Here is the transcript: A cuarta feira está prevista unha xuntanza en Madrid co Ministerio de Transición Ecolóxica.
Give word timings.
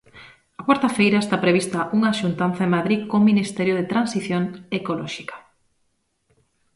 A 0.59 0.61
cuarta 0.67 0.89
feira 0.97 1.19
está 1.23 1.37
prevista 1.45 1.79
unha 1.97 2.15
xuntanza 2.19 2.61
en 2.65 2.73
Madrid 2.77 2.99
co 3.09 3.27
Ministerio 3.29 3.73
de 3.77 3.89
Transición 3.93 4.43
Ecolóxica. 4.79 5.35